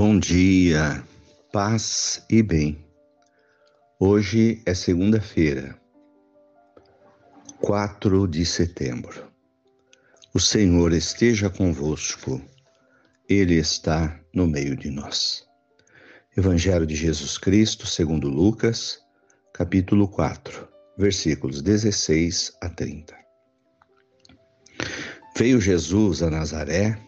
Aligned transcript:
Bom 0.00 0.16
dia, 0.16 1.02
paz 1.52 2.24
e 2.30 2.40
bem. 2.40 2.78
Hoje 3.98 4.62
é 4.64 4.72
segunda-feira, 4.72 5.76
4 7.60 8.28
de 8.28 8.46
setembro. 8.46 9.28
O 10.32 10.38
Senhor 10.38 10.92
esteja 10.92 11.50
convosco, 11.50 12.40
Ele 13.28 13.56
está 13.56 14.20
no 14.32 14.46
meio 14.46 14.76
de 14.76 14.88
nós. 14.88 15.44
Evangelho 16.36 16.86
de 16.86 16.94
Jesus 16.94 17.36
Cristo, 17.36 17.84
segundo 17.84 18.28
Lucas, 18.28 19.00
capítulo 19.52 20.06
4, 20.06 20.68
versículos 20.96 21.60
16 21.60 22.52
a 22.60 22.68
30. 22.68 23.16
Veio 25.36 25.60
Jesus 25.60 26.22
a 26.22 26.30
Nazaré, 26.30 27.07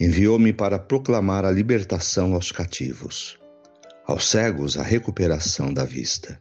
Enviou-me 0.00 0.50
para 0.50 0.78
proclamar 0.78 1.44
a 1.44 1.50
libertação 1.50 2.32
aos 2.32 2.50
cativos, 2.50 3.38
aos 4.06 4.26
cegos 4.26 4.78
a 4.78 4.82
recuperação 4.82 5.74
da 5.74 5.84
vista, 5.84 6.40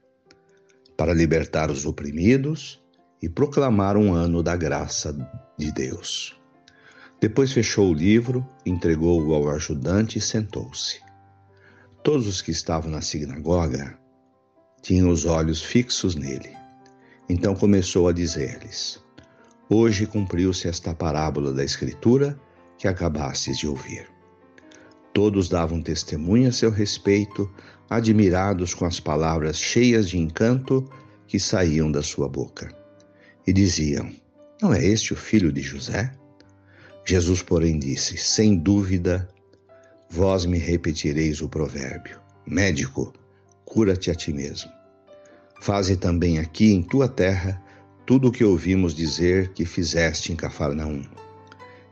para 0.96 1.14
libertar 1.14 1.70
os 1.70 1.86
oprimidos 1.86 2.82
e 3.22 3.28
proclamar 3.28 3.98
um 3.98 4.14
ano 4.14 4.42
da 4.42 4.56
graça 4.56 5.14
de 5.58 5.74
Deus. 5.74 6.40
Depois 7.20 7.52
fechou 7.52 7.90
o 7.90 7.94
livro, 7.94 8.48
entregou-o 8.66 9.34
ao 9.34 9.50
ajudante 9.50 10.20
e 10.20 10.22
sentou-se. 10.22 11.02
Todos 12.02 12.28
os 12.28 12.42
que 12.42 12.52
estavam 12.52 12.90
na 12.90 13.02
sinagoga 13.02 14.00
tinham 14.82 15.10
os 15.10 15.26
olhos 15.26 15.62
fixos 15.62 16.16
nele. 16.16 16.56
Então 17.28 17.54
começou 17.54 18.08
a 18.08 18.14
dizer-lhes: 18.14 19.04
Hoje 19.70 20.06
cumpriu-se 20.06 20.70
esta 20.70 20.94
parábola 20.94 21.52
da 21.52 21.62
Escritura 21.62 22.40
que 22.80 22.88
acabastes 22.88 23.58
de 23.58 23.68
ouvir. 23.68 24.08
Todos 25.14 25.50
davam 25.50 25.82
testemunho 25.82 26.48
a 26.48 26.52
seu 26.52 26.72
respeito, 26.72 27.52
admirados 27.90 28.74
com 28.74 28.86
as 28.86 29.00
palavras 29.00 29.60
cheias 29.60 30.10
de 30.10 30.18
encanto 30.18 30.90
que 31.28 31.40
saíam 31.40 31.92
da 31.92 32.02
sua 32.02 32.30
boca. 32.30 32.74
E 33.46 33.52
diziam: 33.52 34.10
Não 34.62 34.74
é 34.74 34.84
este 34.84 35.14
o 35.14 35.16
filho 35.18 35.52
de 35.52 35.62
José? 35.62 36.12
Jesus, 37.06 37.42
porém, 37.42 37.78
disse: 37.78 38.18
Sem 38.18 38.58
dúvida, 38.58 39.30
vós 40.10 40.46
me 40.46 40.58
repetireis 40.58 41.42
o 41.42 41.50
provérbio: 41.50 42.20
Médico, 42.48 43.14
cura-te 43.66 44.10
a 44.10 44.16
ti 44.16 44.32
mesmo. 44.32 44.72
Faze 45.62 45.98
também 45.98 46.40
aqui 46.40 46.72
em 46.72 46.82
tua 46.82 47.10
terra 47.10 47.62
tudo 48.06 48.30
o 48.30 48.32
que 48.32 48.44
ouvimos 48.44 48.96
dizer 48.96 49.52
que 49.54 49.66
fizeste 49.66 50.32
em 50.32 50.36
Cafarnaum. 50.36 51.04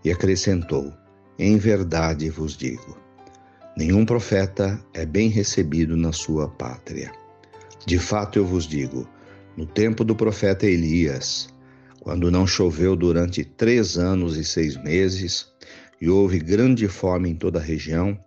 E 0.04 0.12
acrescentou: 0.12 0.94
Em 1.38 1.58
verdade 1.58 2.30
vos 2.30 2.56
digo, 2.56 2.98
nenhum 3.76 4.06
profeta 4.06 4.80
é 4.94 5.06
bem 5.06 5.30
recebido 5.30 5.96
na 5.98 6.12
sua 6.12 6.48
pátria. 6.48 7.12
De 7.86 7.98
fato 7.98 8.38
eu 8.38 8.46
vos 8.46 8.68
digo, 8.68 9.08
no 9.56 9.66
tempo 9.66 10.04
do 10.04 10.16
profeta 10.16 10.66
Elias, 10.66 11.50
quando 12.00 12.32
não 12.32 12.46
choveu 12.46 12.96
durante 12.96 13.44
três 13.44 13.98
anos 13.98 14.38
e 14.38 14.44
seis 14.44 14.78
meses, 14.78 15.48
e 16.00 16.10
houve 16.10 16.40
grande 16.40 16.88
fome 16.88 17.30
em 17.30 17.36
toda 17.36 17.60
a 17.60 17.62
região, 17.62 18.18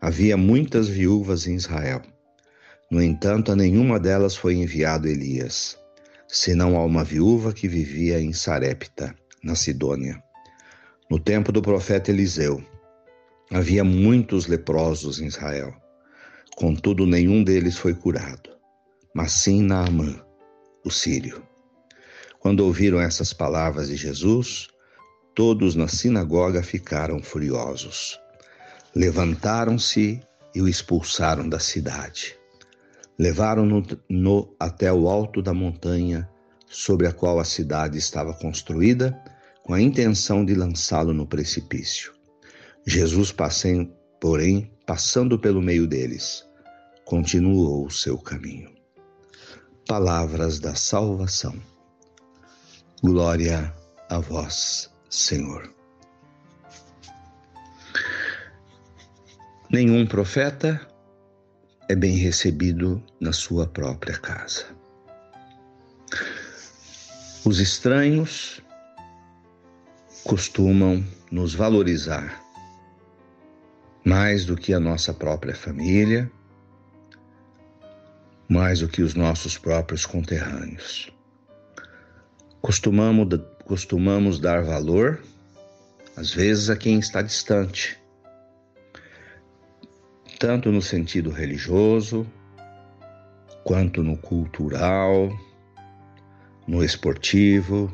havia 0.00 0.36
muitas 0.36 0.86
viúvas 0.88 1.46
em 1.46 1.54
Israel. 1.54 2.02
No 2.90 3.02
entanto, 3.02 3.50
a 3.50 3.56
nenhuma 3.56 3.98
delas 3.98 4.36
foi 4.36 4.54
enviado 4.54 5.08
Elias, 5.08 5.78
senão 6.28 6.76
a 6.76 6.84
uma 6.84 7.02
viúva 7.02 7.52
que 7.52 7.66
vivia 7.66 8.20
em 8.20 8.32
Sarepta, 8.32 9.14
na 9.42 9.54
Sidônia. 9.54 10.22
No 11.08 11.20
tempo 11.20 11.52
do 11.52 11.62
profeta 11.62 12.10
Eliseu, 12.10 12.60
havia 13.52 13.84
muitos 13.84 14.48
leprosos 14.48 15.20
em 15.20 15.26
Israel. 15.26 15.72
Contudo, 16.56 17.06
nenhum 17.06 17.44
deles 17.44 17.76
foi 17.76 17.94
curado, 17.94 18.50
mas 19.14 19.30
sim 19.30 19.62
Naamã, 19.62 20.20
o 20.84 20.90
sírio. 20.90 21.44
Quando 22.40 22.60
ouviram 22.60 23.00
essas 23.00 23.32
palavras 23.32 23.86
de 23.86 23.94
Jesus, 23.94 24.66
todos 25.32 25.76
na 25.76 25.86
sinagoga 25.86 26.60
ficaram 26.60 27.22
furiosos. 27.22 28.18
Levantaram-se 28.92 30.20
e 30.56 30.60
o 30.60 30.66
expulsaram 30.66 31.48
da 31.48 31.60
cidade. 31.60 32.36
Levaram-no 33.16 34.56
até 34.58 34.92
o 34.92 35.08
alto 35.08 35.40
da 35.40 35.54
montanha 35.54 36.28
sobre 36.66 37.06
a 37.06 37.12
qual 37.12 37.38
a 37.38 37.44
cidade 37.44 37.96
estava 37.96 38.34
construída 38.34 39.16
com 39.66 39.74
a 39.74 39.80
intenção 39.80 40.44
de 40.44 40.54
lançá-lo 40.54 41.12
no 41.12 41.26
precipício. 41.26 42.12
Jesus, 42.86 43.34
porém, 44.20 44.70
passando 44.86 45.36
pelo 45.40 45.60
meio 45.60 45.88
deles, 45.88 46.46
continuou 47.04 47.84
o 47.84 47.90
seu 47.90 48.16
caminho. 48.16 48.70
Palavras 49.88 50.60
da 50.60 50.76
salvação. 50.76 51.60
Glória 53.02 53.74
a 54.08 54.20
vós, 54.20 54.88
Senhor. 55.10 55.68
Nenhum 59.68 60.06
profeta 60.06 60.80
é 61.88 61.96
bem 61.96 62.14
recebido 62.14 63.02
na 63.18 63.32
sua 63.32 63.66
própria 63.66 64.16
casa. 64.16 64.64
Os 67.44 67.58
estranhos 67.58 68.62
costumam 70.26 71.06
nos 71.30 71.54
valorizar 71.54 72.42
mais 74.04 74.44
do 74.44 74.56
que 74.56 74.74
a 74.74 74.80
nossa 74.80 75.14
própria 75.14 75.54
família, 75.54 76.28
mais 78.48 78.80
do 78.80 78.88
que 78.88 79.02
os 79.02 79.14
nossos 79.14 79.56
próprios 79.56 80.04
conterrâneos. 80.04 81.12
Costumamos, 82.60 83.40
costumamos 83.64 84.40
dar 84.40 84.64
valor, 84.64 85.22
às 86.16 86.34
vezes, 86.34 86.70
a 86.70 86.76
quem 86.76 86.98
está 86.98 87.22
distante, 87.22 87.96
tanto 90.40 90.72
no 90.72 90.82
sentido 90.82 91.30
religioso, 91.30 92.26
quanto 93.62 94.02
no 94.02 94.16
cultural, 94.16 95.30
no 96.66 96.82
esportivo, 96.82 97.92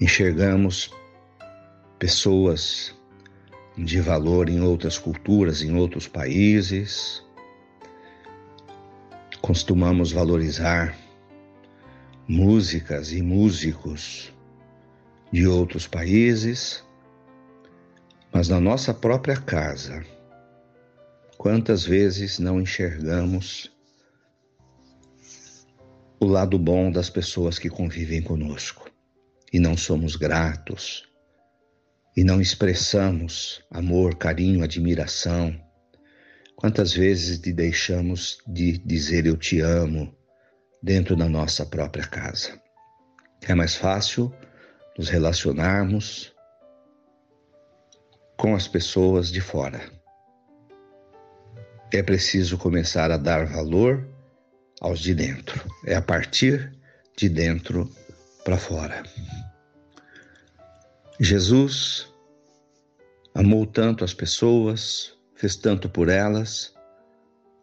enxergamos 0.00 0.90
pessoas 1.98 2.94
de 3.76 4.00
valor 4.00 4.48
em 4.48 4.60
outras 4.60 4.98
culturas, 4.98 5.62
em 5.62 5.74
outros 5.74 6.06
países. 6.08 7.22
Costumamos 9.40 10.12
valorizar 10.12 10.96
músicas 12.26 13.12
e 13.12 13.22
músicos 13.22 14.32
de 15.30 15.46
outros 15.46 15.86
países, 15.86 16.84
mas 18.32 18.48
na 18.48 18.60
nossa 18.60 18.92
própria 18.92 19.36
casa, 19.36 20.04
quantas 21.36 21.84
vezes 21.84 22.38
não 22.38 22.60
enxergamos 22.60 23.72
o 26.18 26.26
lado 26.26 26.58
bom 26.58 26.90
das 26.90 27.10
pessoas 27.10 27.58
que 27.58 27.68
convivem 27.68 28.22
conosco? 28.22 28.95
E 29.52 29.60
não 29.60 29.76
somos 29.76 30.16
gratos, 30.16 31.04
e 32.16 32.24
não 32.24 32.40
expressamos 32.40 33.62
amor, 33.70 34.16
carinho, 34.16 34.64
admiração, 34.64 35.54
quantas 36.56 36.92
vezes 36.92 37.38
te 37.38 37.52
deixamos 37.52 38.38
de 38.46 38.78
dizer 38.78 39.26
eu 39.26 39.36
te 39.36 39.60
amo 39.60 40.16
dentro 40.82 41.14
da 41.14 41.28
nossa 41.28 41.66
própria 41.66 42.06
casa? 42.06 42.58
É 43.46 43.54
mais 43.54 43.76
fácil 43.76 44.34
nos 44.96 45.08
relacionarmos 45.08 46.34
com 48.36 48.54
as 48.54 48.66
pessoas 48.66 49.30
de 49.30 49.40
fora. 49.40 49.80
É 51.92 52.02
preciso 52.02 52.58
começar 52.58 53.10
a 53.10 53.16
dar 53.16 53.46
valor 53.46 54.08
aos 54.80 55.00
de 55.00 55.14
dentro. 55.14 55.62
É 55.84 55.94
a 55.94 56.02
partir 56.02 56.72
de 57.16 57.28
dentro 57.28 57.90
para 58.46 58.56
fora. 58.56 59.02
Jesus 61.18 62.08
amou 63.34 63.66
tanto 63.66 64.04
as 64.04 64.14
pessoas, 64.14 65.18
fez 65.34 65.56
tanto 65.56 65.88
por 65.88 66.08
elas, 66.08 66.72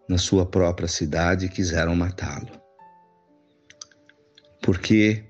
na 0.10 0.18
sua 0.18 0.46
própria 0.46 0.90
cidade 0.90 1.48
quiseram 1.48 1.96
matá-lo. 1.96 2.52
Porque 4.62 5.24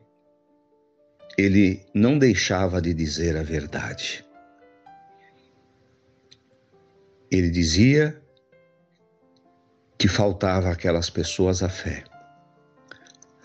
ele 1.37 1.85
não 1.93 2.17
deixava 2.17 2.81
de 2.81 2.91
dizer 2.91 3.37
a 3.37 3.43
verdade. 3.43 4.25
Ele 7.29 7.51
dizia 7.51 8.19
que 9.99 10.07
faltava 10.07 10.71
àquelas 10.71 11.11
pessoas 11.11 11.61
a 11.61 11.69
fé. 11.69 12.03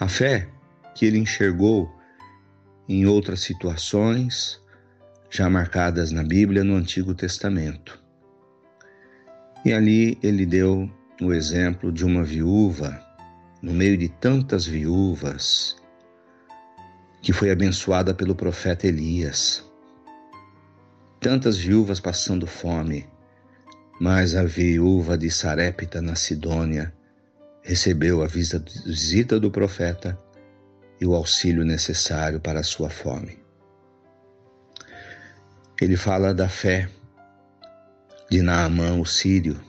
A 0.01 0.09
fé 0.09 0.49
que 0.95 1.05
ele 1.05 1.19
enxergou 1.19 1.98
em 2.89 3.07
outras 3.07 3.41
situações 3.41 4.61
já 5.31 5.49
marcadas 5.51 6.11
na 6.11 6.25
Bíblia 6.25 6.65
no 6.65 6.75
Antigo 6.75 7.15
Testamento. 7.15 8.01
E 9.65 9.73
ali 9.73 10.19
ele 10.23 10.47
deu 10.47 10.91
o 11.21 11.33
exemplo 11.33 11.93
de 11.93 12.05
uma 12.05 12.25
viúva, 12.25 13.05
no 13.61 13.73
meio 13.73 13.99
de 13.99 14.09
tantas 14.09 14.65
viúvas, 14.65 15.77
que 17.21 17.33
foi 17.33 17.51
abençoada 17.51 18.15
pelo 18.15 18.35
profeta 18.35 18.87
Elias. 18.87 19.69
Tantas 21.21 21.59
viúvas 21.59 22.01
passando 22.01 22.47
fome, 22.47 23.07
mas 24.01 24.35
a 24.37 24.45
viúva 24.45 25.19
de 25.19 25.31
Sarepta, 25.31 26.01
na 26.01 26.15
Sidônia, 26.15 26.95
recebeu 27.63 28.23
a 28.23 28.27
visita 28.27 29.39
do 29.39 29.51
profeta 29.51 30.19
e 31.01 31.07
o 31.07 31.15
auxílio 31.15 31.65
necessário 31.65 32.41
para 32.41 32.61
a 32.61 32.65
sua 32.65 32.91
fome. 32.91 33.39
Ele 35.81 35.97
fala 35.97 36.35
da 36.35 36.49
fé 36.49 36.89
de 38.31 38.43
Naamã, 38.43 38.99
o 38.99 39.07
sírio, 39.07 39.61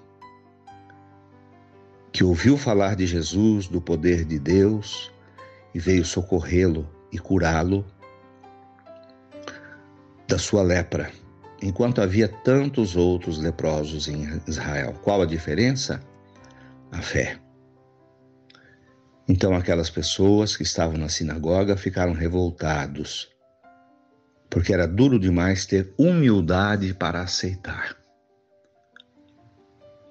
que 2.11 2.23
ouviu 2.23 2.57
falar 2.57 2.95
de 2.95 3.05
Jesus, 3.05 3.67
do 3.67 3.79
poder 3.79 4.25
de 4.25 4.39
Deus 4.39 5.11
e 5.73 5.79
veio 5.79 6.03
socorrê-lo 6.03 6.89
e 7.11 7.19
curá-lo 7.19 7.85
da 10.27 10.37
sua 10.37 10.61
lepra, 10.61 11.11
enquanto 11.61 12.01
havia 12.01 12.27
tantos 12.27 12.95
outros 12.95 13.39
leprosos 13.39 14.07
em 14.07 14.41
Israel. 14.47 14.93
Qual 15.03 15.21
a 15.21 15.25
diferença? 15.25 16.01
A 16.91 17.01
fé. 17.01 17.39
Então 19.31 19.53
aquelas 19.53 19.91
pessoas 19.91 20.57
que 20.57 20.63
estavam 20.63 20.97
na 20.97 21.07
sinagoga 21.07 21.77
ficaram 21.77 22.13
revoltados, 22.13 23.29
porque 24.49 24.73
era 24.73 24.87
duro 24.87 25.19
demais 25.19 25.67
ter 25.67 25.93
humildade 25.99 26.95
para 26.95 27.21
aceitar. 27.21 27.95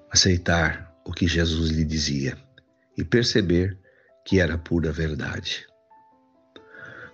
Aceitar 0.09 0.95
o 1.05 1.13
que 1.13 1.27
Jesus 1.27 1.71
lhe 1.71 1.85
dizia 1.85 2.39
e 2.97 3.03
perceber 3.03 3.77
que 4.25 4.39
era 4.39 4.57
pura 4.57 4.93
verdade 4.93 5.67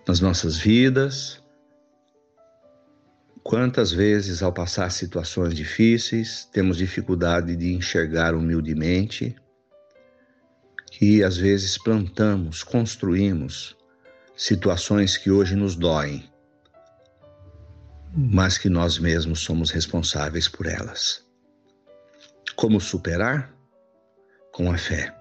nas 0.06 0.20
nossas 0.20 0.58
vidas. 0.58 1.42
Quantas 3.42 3.90
vezes, 3.90 4.42
ao 4.42 4.52
passar 4.52 4.90
situações 4.90 5.54
difíceis, 5.54 6.44
temos 6.52 6.76
dificuldade 6.76 7.56
de 7.56 7.72
enxergar 7.72 8.34
humildemente, 8.34 9.34
que 10.96 11.25
às 11.25 11.37
vezes 11.37 11.76
plantamos, 11.76 12.62
construímos 12.62 13.76
situações 14.37 15.17
que 15.17 15.29
hoje 15.29 15.56
nos 15.56 15.75
doem, 15.75 16.31
mas 18.14 18.56
que 18.56 18.69
nós 18.69 18.96
mesmos 18.96 19.41
somos 19.41 19.73
responsáveis 19.73 20.46
por 20.46 20.67
elas. 20.67 21.26
Como 22.55 22.81
superar? 22.81 23.52
Com 24.52 24.70
a 24.70 24.79
fé. 24.79 25.12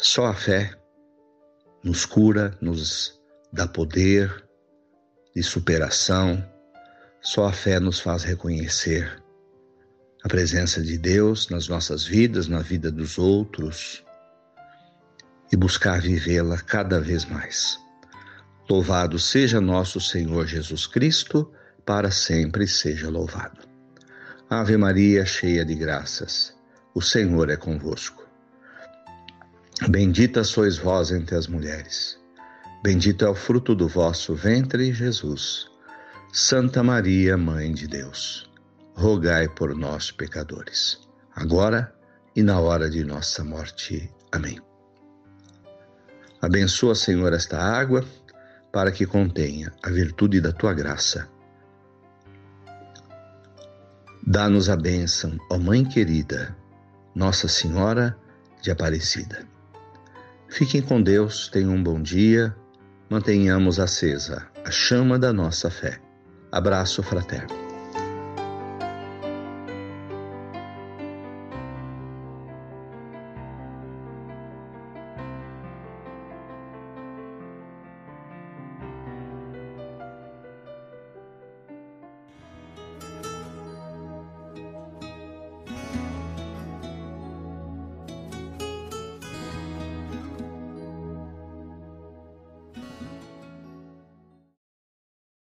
Só 0.00 0.26
a 0.26 0.34
fé 0.34 0.72
nos 1.82 2.06
cura, 2.06 2.56
nos 2.60 3.20
dá 3.52 3.66
poder, 3.66 4.48
de 5.34 5.42
superação. 5.42 6.48
Só 7.20 7.46
a 7.46 7.52
fé 7.52 7.80
nos 7.80 7.98
faz 7.98 8.22
reconhecer 8.22 9.20
a 10.22 10.28
presença 10.28 10.80
de 10.80 10.96
Deus 10.96 11.48
nas 11.48 11.66
nossas 11.66 12.04
vidas, 12.04 12.46
na 12.46 12.60
vida 12.60 12.88
dos 12.88 13.18
outros 13.18 14.04
e 15.52 15.56
buscar 15.56 16.00
vivê-la 16.00 16.58
cada 16.58 16.98
vez 17.00 17.24
mais. 17.24 17.78
Louvado 18.68 19.18
seja 19.18 19.60
nosso 19.60 20.00
Senhor 20.00 20.46
Jesus 20.46 20.86
Cristo, 20.86 21.52
para 21.84 22.10
sempre 22.10 22.66
seja 22.66 23.10
louvado. 23.10 23.60
Ave 24.48 24.76
Maria, 24.76 25.26
cheia 25.26 25.64
de 25.64 25.74
graças, 25.74 26.54
o 26.94 27.02
Senhor 27.02 27.50
é 27.50 27.56
convosco. 27.56 28.26
Bendita 29.88 30.42
sois 30.44 30.78
vós 30.78 31.10
entre 31.10 31.36
as 31.36 31.46
mulheres 31.46 32.22
Bendito 32.82 33.24
é 33.24 33.28
o 33.28 33.34
fruto 33.34 33.76
do 33.76 33.86
vosso 33.86 34.34
ventre, 34.34 34.92
Jesus. 34.92 35.70
Santa 36.32 36.82
Maria, 36.82 37.36
Mãe 37.36 37.72
de 37.72 37.86
Deus, 37.86 38.50
rogai 38.96 39.48
por 39.48 39.72
nós, 39.76 40.10
pecadores, 40.10 40.98
agora 41.32 41.94
e 42.34 42.42
na 42.42 42.58
hora 42.58 42.90
de 42.90 43.04
nossa 43.04 43.44
morte. 43.44 44.10
Amém. 44.32 44.71
Abençoa, 46.42 46.94
Senhor, 46.94 47.32
esta 47.32 47.58
água, 47.58 48.04
para 48.72 48.90
que 48.90 49.06
contenha 49.06 49.72
a 49.82 49.88
virtude 49.88 50.40
da 50.40 50.52
tua 50.52 50.74
graça. 50.74 51.28
Dá-nos 54.26 54.68
a 54.68 54.76
bênção, 54.76 55.38
ó 55.50 55.58
Mãe 55.58 55.84
querida, 55.84 56.54
Nossa 57.14 57.48
Senhora 57.48 58.16
de 58.60 58.70
Aparecida. 58.70 59.46
Fiquem 60.48 60.82
com 60.82 61.00
Deus, 61.00 61.48
tenham 61.48 61.72
um 61.72 61.82
bom 61.82 62.02
dia 62.02 62.54
mantenhamos 63.12 63.78
acesa 63.78 64.46
a 64.64 64.70
chama 64.70 65.18
da 65.18 65.34
nossa 65.34 65.70
fé. 65.70 66.00
Abraço 66.50 67.02
fraterno. 67.02 67.61